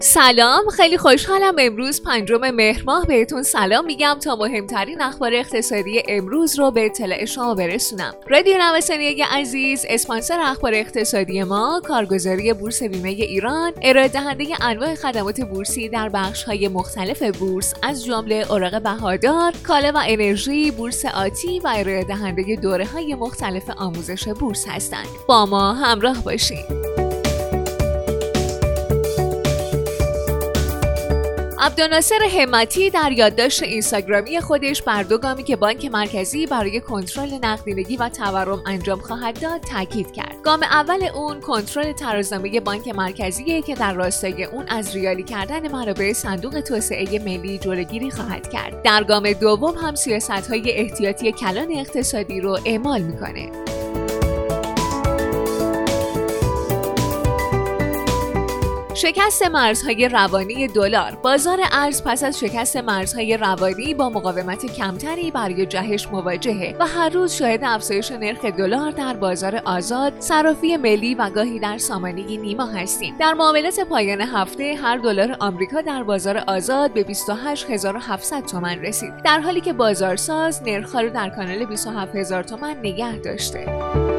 [0.00, 6.58] سلام خیلی خوشحالم امروز پنجم مهر ماه بهتون سلام میگم تا مهمترین اخبار اقتصادی امروز
[6.58, 8.14] رو به اطلاع شما برسونم.
[8.28, 15.40] رادیو نوسانیه عزیز اسپانسر اخبار اقتصادی ما کارگزاری بورس بیمه ایران ارائه دهنده انواع خدمات
[15.40, 21.60] بورسی در بخش های مختلف بورس از جمله اوراق بهادار کالا و انرژی بورس آتی
[21.60, 25.08] و ارائه دهنده دوره های مختلف آموزش بورس هستند.
[25.28, 26.77] با ما همراه باشید.
[31.60, 37.96] عبدالناصر همتی در یادداشت اینستاگرامی خودش بر دو گامی که بانک مرکزی برای کنترل نقدینگی
[37.96, 40.42] و تورم انجام خواهد داد تاکید کرد.
[40.42, 46.12] گام اول اون کنترل ترازنامه بانک مرکزی که در راستای اون از ریالی کردن منابع
[46.12, 48.82] صندوق توسعه ملی جلوگیری خواهد کرد.
[48.82, 53.67] در گام دوم هم سیاست های احتیاطی کلان اقتصادی رو اعمال می‌کنه.
[58.98, 61.14] شکست مرزهای روانی دلار.
[61.22, 67.08] بازار ارز پس از شکست مرزهای روانی با مقاومت کمتری برای جهش مواجهه و هر
[67.08, 72.66] روز شاهد افزایش نرخ دلار در بازار آزاد صرافی ملی و گاهی در سامانه نیما
[72.66, 73.16] هستیم.
[73.20, 79.12] در معاملات پایان هفته هر دلار آمریکا در بازار آزاد به 28700 تومان رسید.
[79.24, 84.17] در حالی که بازارساز نرخها رو در کانال 27000 تومان نگه داشته.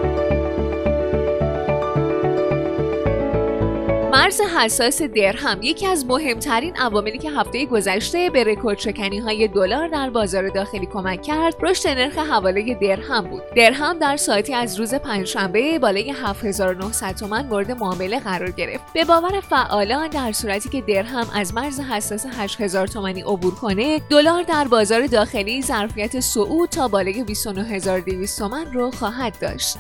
[4.30, 9.88] مرز حساس درهم یکی از مهمترین عواملی که هفته گذشته به رکورد شکنی های دلار
[9.88, 13.42] در بازار داخلی کمک کرد رشد نرخ حواله درهم بود.
[13.56, 18.94] درهم در ساعتی از روز پنجشنبه بالای 7900 تومان مورد معامله قرار گرفت.
[18.94, 24.44] به باور فعالان در صورتی که درهم از مرز حساس 8000 تومانی عبور کنه دلار
[24.44, 29.78] در بازار داخلی ظرفیت صعود تا بالای 29200 تومان رو خواهد داشت.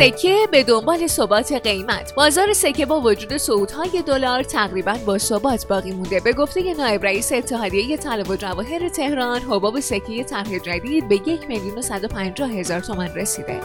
[0.00, 2.14] سکه به دنبال ثبات قیمت.
[2.14, 6.20] بازار سکه با وجود صعودهای دلار تقریبا با ثبات باقی مونده.
[6.20, 11.48] به گفته نایب رئیس اتحادیه طلا و جواهر تهران حباب سکه طرح جدید به یک
[11.48, 13.60] میلیون و هزار تومان رسیده.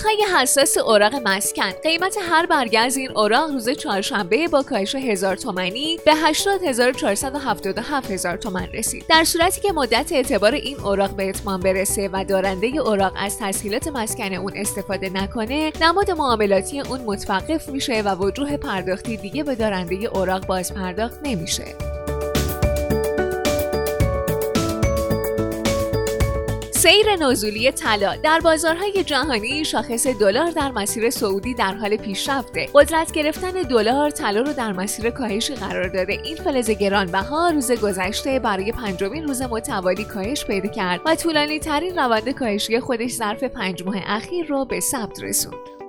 [0.00, 1.70] روزهای حساس اوراق مسکن.
[1.70, 8.36] قیمت هر برگه از این اوراق روز چهارشنبه با کاهش هزار تومانی به 80477 هزار
[8.36, 9.04] تومن رسید.
[9.08, 13.88] در صورتی که مدت اعتبار این اوراق به اتمام برسه و دارنده اوراق از تسهیلات
[13.88, 19.94] مسکن اون استفاده نکنه نماد معاملاتی اون متوقف میشه و وجوه پرداختی دیگه به دارنده
[19.94, 21.99] اوراق باز پرداخت نمیشه.
[26.82, 32.68] سیر نزولی طلا در بازارهای جهانی شاخص دلار در مسیر سعودی در حال پیشرفته.
[32.74, 36.20] قدرت گرفتن دلار طلا رو در مسیر کاهشی قرار داده.
[36.24, 41.98] این فلز گرانبها روز گذشته برای پنجمین روز متوالی کاهش پیدا کرد و طولانی ترین
[41.98, 45.79] روند کاهشی خودش ظرف پنج ماه اخیر رو به ثبت رسوند.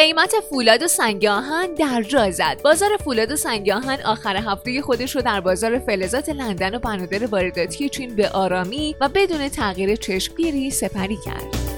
[0.00, 4.82] قیمت فولاد و سنگ آهن در جا زد بازار فولاد و سنگ آهن آخر هفته
[4.82, 9.96] خودش رو در بازار فلزات لندن و بنادر وارداتی چین به آرامی و بدون تغییر
[9.96, 11.70] چشمگیری سپری کرد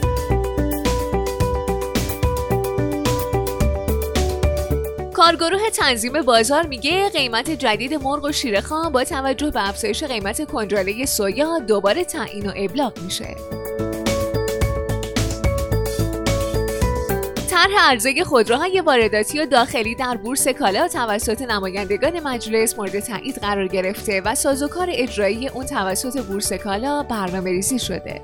[5.15, 10.51] کارگروه تنظیم بازار میگه قیمت جدید مرغ و شیر خام با توجه به افزایش قیمت
[10.51, 13.62] کنجاله سویا دوباره تعیین و ابلاغ میشه.
[17.63, 23.69] طرح عرضه خودروهای وارداتی و داخلی در بورس کالا توسط نمایندگان مجلس مورد تایید قرار
[23.69, 28.23] گرفته و سازوکار اجرایی اون توسط بورس کالا برنامه ریزی شده.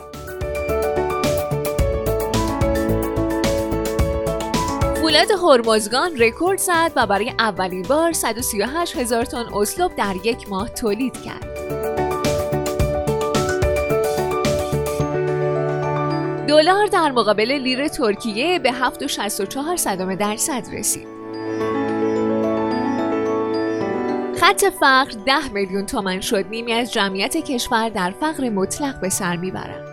[4.96, 10.68] فولاد هرمزگان رکورد زد و برای اولین بار 138 هزار تن اسلوب در یک ماه
[10.68, 11.57] تولید کرد.
[16.48, 21.08] دلار در مقابل لیر ترکیه به 7.64 صدام درصد رسید.
[24.40, 29.36] خط فقر 10 میلیون تومن شد نیمی از جمعیت کشور در فقر مطلق به سر
[29.36, 29.84] می‌برند.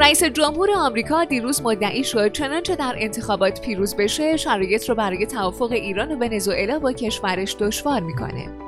[0.00, 5.72] رئیس جمهور آمریکا دیروز مدعی شد چنانچه در انتخابات پیروز بشه شرایط رو برای توافق
[5.72, 8.63] ایران و ونزوئلا با کشورش دشوار می‌کنه.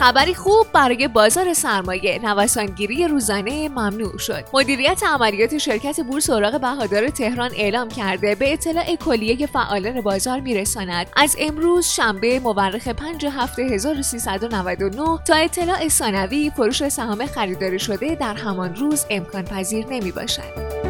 [0.00, 2.20] خبری خوب برای بازار سرمایه.
[2.22, 4.44] نوسانگیری روزانه ممنوع شد.
[4.54, 11.06] مدیریت عملیات شرکت بورس اوراق بهادار تهران اعلام کرده به اطلاع کلیه فعالان بازار میرساند.
[11.16, 18.34] از امروز شنبه مورخ 5 هفته 1399 تا اطلاع ثانوی فروش سهام خریداری شده در
[18.34, 20.89] همان روز امکان پذیر نمی باشد.